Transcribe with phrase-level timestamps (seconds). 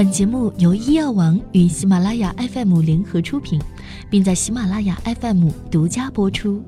[0.00, 3.60] 本节目由医药王与喜马拉雅 FM 联合出品，
[4.08, 6.64] 并在喜马拉雅 FM 独家播出。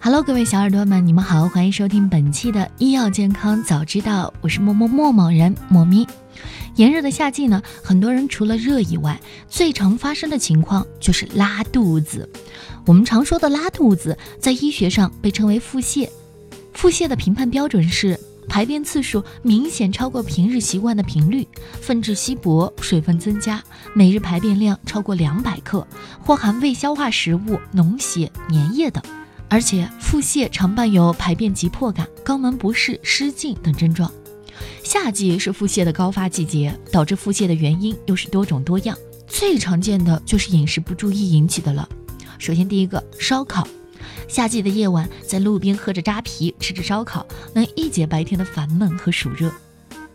[0.00, 6.04] Hello，各位小耳朵们，你们好，欢迎收听本期的医药健康早知道，我是默默默默人默咪。
[6.74, 12.28] 炎热的夏季呢，很多人除了热以外，最常发生的情况就是拉肚子。
[12.84, 16.08] 我们常说的拉肚子，在医学上被称为腹泻。
[16.72, 18.18] 腹泻的评判标准是。
[18.48, 21.46] 排便次数明显超过平日习惯的频率，
[21.80, 23.62] 粪质稀薄，水分增加，
[23.94, 25.86] 每日排便量超过两百克，
[26.20, 29.02] 或含未消化食物、脓血、粘液等。
[29.50, 34.10] 而且腹泻常伴有排便急迫感、肛门不适、失禁等症状。
[34.82, 38.96] 夏季是腹泻的高发季节，导致腹泻的原因又是多种多样，
[39.26, 41.88] 最常见的就是饮食不注意引起的了。
[42.38, 43.66] 首先，第一个，烧烤。
[44.28, 49.50] 夏季的夜晚，在路边喝着扎啤，吃着烧烤，能一解白天的烦闷和暑热。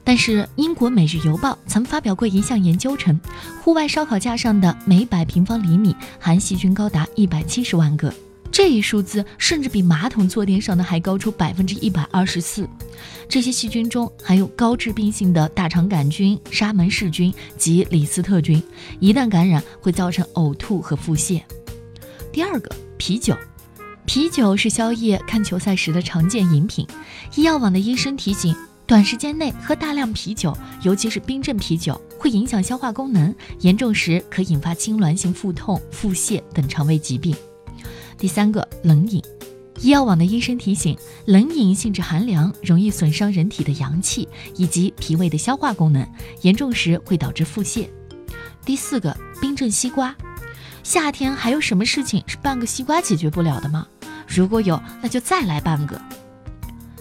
[0.05, 3.20] 但是，英国《每日邮报》曾发表过一项研究称，
[3.62, 8.13] 户外烧烤架上的每百平方厘米含细菌高达一百七十万个，
[8.52, 12.68] 这一数字甚至比马桶坐垫上的还高出百分之一百二十四。
[13.30, 18.62] 这些细菌中含有高致病性的大肠杆菌、沙门氏菌及李斯特菌，
[18.99, 21.41] 一旦感染会造成呕吐和腹泻。
[22.32, 23.35] 第二个，啤酒。
[24.05, 26.85] 啤酒是宵夜看球赛时的常见饮品。
[27.35, 37.35] 医药网的医生提醒，短时间内喝大量啤酒，尤其是冰镇啤酒，会影响消化功能，严重时可引发痉挛性腹痛、腹泻等肠胃疾病。
[38.18, 39.21] 第三个，冷饮。
[39.81, 46.07] 医药网的医生提醒，冷饮性质寒凉，容易损伤人体的阳气以及脾胃的消化功能，
[46.41, 47.87] 严重时会导致腹泻。
[48.65, 50.15] 第四个，冰镇西瓜。
[50.84, 53.87] 夏天还有什么事情是半个西瓜解决不了的吗？
[54.27, 55.99] 如果有，那就再来半个。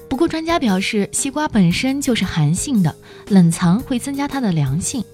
[0.09, 2.95] 不过专家表示，西瓜本身就是寒性的，
[3.29, 5.05] 冷藏会增加它的凉性。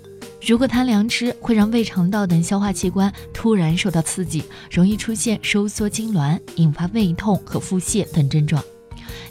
[0.47, 8.63] 如果贪凉吃，会让胃肠道等消化器官突然受到刺激，容易出现收缩痉挛，引发胃痛和腹泻等症状。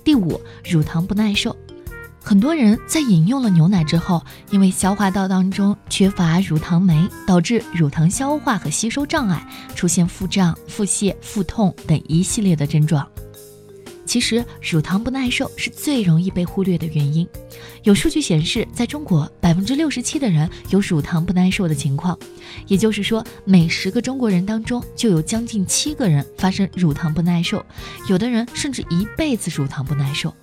[0.04, 1.56] 第五，乳糖不耐受。
[2.28, 4.22] 很多人在饮用了牛奶之后，
[4.52, 13.08] 因为消化道当中缺乏乳糖酶，导致乳糖消化和吸收障碍，出现腹胀、腹泻、腹痛等一系列的症状。
[14.06, 17.26] 其实，乳糖不耐受是最容易被忽略的原因。
[17.84, 22.20] 有数据显示，在中国，百分之六十七的人有乳糖不耐受的情况，
[22.68, 27.66] 也就是说，每十个中国人当中就有将近七个人发生乳糖不耐受，
[28.10, 30.36] 有的人甚至一辈子乳糖不耐受。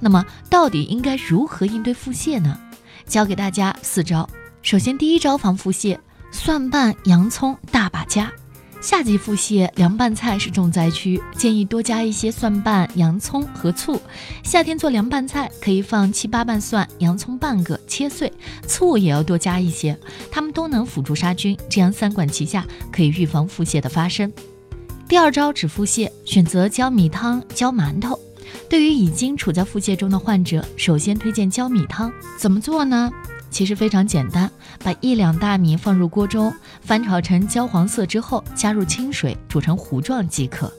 [0.00, 2.58] 那么，到底应该如何应对腹泻呢？
[3.06, 4.28] 教给大家四招。
[4.62, 5.98] 首先，第一招防腹泻：
[6.32, 8.32] 蒜瓣、洋葱大把加。
[8.80, 14.00] 夏季腹泻，凉拌菜是重灾区，建议多加一些蒜瓣、洋葱和醋。
[14.42, 18.32] 夏天做凉拌菜，可以放七八瓣蒜、洋葱半个切碎，
[18.66, 19.98] 醋也要多加一些，
[20.30, 24.32] 它们都能辅助杀菌，这样三管齐下，可以预防腹泻的发生。
[25.06, 28.18] 第二招止腹泻：选择焦米汤、焦馒头。
[28.68, 32.12] 对于已经处在腹泻中的患者，首先推荐焦米汤。
[32.38, 33.10] 怎么做呢？
[33.50, 34.48] 其实非常简单，
[34.84, 40.72] 把一两大米放入锅中，翻炒成焦黄色之后，加入清水煮成糊状即可。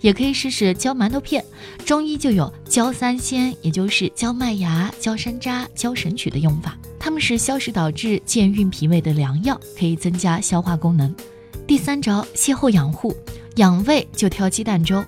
[0.00, 1.44] 也可以试试焦馒头片。
[1.84, 11.12] 中医就有焦三仙，也就是焦麦芽、焦山楂、焦神曲的用法，它们是消食导滞、健运脾胃的良药，可以增加消化功能。
[11.66, 13.16] 第三招，泻后养护，
[13.56, 15.02] 养胃就挑鸡蛋粥。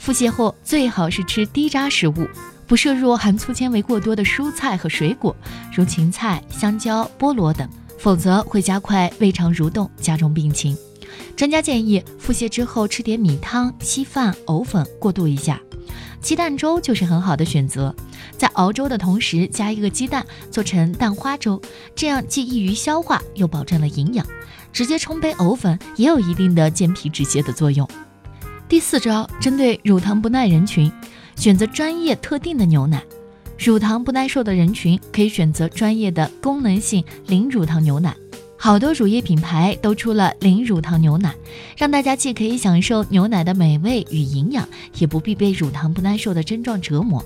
[0.00, 2.26] 腹泻后最好是吃低渣食物，
[2.66, 5.36] 不摄入含粗纤维过多的蔬菜和水果，
[5.76, 7.68] 如芹菜、香蕉、菠萝等，
[7.98, 10.74] 否则会加快胃肠蠕动，加重病情。
[11.36, 15.60] 专家建议腹泻之后吃点米汤、稀饭、藕粉过渡一下，
[16.22, 17.94] 鸡蛋粥就是很好的选择。
[18.38, 21.60] 在熬粥的同时加一个鸡蛋，做成蛋花粥，
[21.94, 24.26] 这样既易于消化，又保证了营养。
[24.72, 27.86] 直接冲杯藕粉也有一定的健脾止泻的作用。
[28.70, 30.92] 第四招，针对乳糖不耐人群，
[31.34, 33.02] 选择专业特定的牛奶。
[33.58, 38.14] 乳糖不耐受的人群可以选择专业的功能性零乳糖牛奶。
[38.56, 41.34] 好多乳业品牌都出了零乳糖牛奶，
[41.76, 44.68] 让大家既可以享受牛奶的美味与营养，
[44.98, 47.20] 也不必被乳糖不耐受的症状折磨。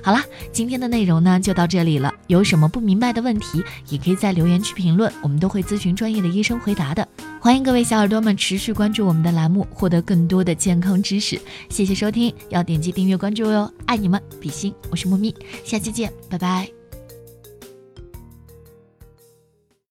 [0.00, 2.14] 好啦，今天的内容呢就到这里了。
[2.26, 7.06] 有什么不明白的问题，也可以在留言区评论，我们都会咨询专业的医生回答的。
[7.40, 11.40] 欢迎各位小耳朵们持续关注我们的栏目，获得更多的健康知识。
[11.68, 15.34] 谢谢收听，要点击订阅关注哟，爱你们，比心，我是木咪，
[15.64, 16.75] 下期见，拜拜。